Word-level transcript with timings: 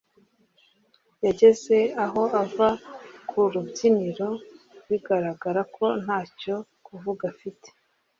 yageze 1.25 1.77
aho 2.03 2.21
ava 2.43 2.69
ku 3.29 3.39
rubyiniro 3.53 4.29
bigaragara 4.87 5.61
ko 5.75 5.85
ntacyo 6.03 6.55
kuvuga 6.85 7.23
agifite 7.33 7.67